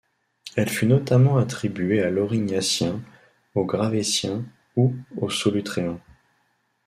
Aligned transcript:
Elle 0.55 0.67
fut 0.69 0.87
notamment 0.87 1.37
attribuée 1.37 2.01
à 2.01 2.09
l'Aurignacien, 2.09 3.03
au 3.53 3.65
Gravettien 3.65 4.43
ou 4.75 4.95
au 5.17 5.29
Solutréen. 5.29 6.01